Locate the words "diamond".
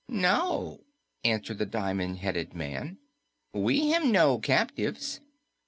1.67-2.17